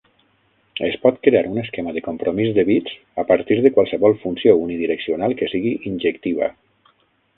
Es 0.85 0.95
pot 1.03 1.19
crear 1.27 1.43
un 1.49 1.59
esquema 1.63 1.93
de 1.97 2.03
compromís 2.07 2.49
de 2.55 2.65
bits 2.69 2.95
a 3.25 3.27
partir 3.33 3.57
de 3.67 3.73
qualsevol 3.75 4.17
funció 4.25 4.57
unidireccional 4.65 5.37
que 5.43 5.51
sigui 5.53 5.79
injectiva. 5.93 6.51